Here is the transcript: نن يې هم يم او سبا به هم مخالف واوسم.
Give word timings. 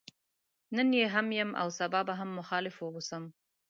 نن 0.75 0.89
يې 0.99 1.05
هم 1.13 1.27
يم 1.39 1.49
او 1.61 1.67
سبا 1.79 1.99
به 2.07 2.13
هم 2.19 2.29
مخالف 2.39 2.75
واوسم. 2.79 3.23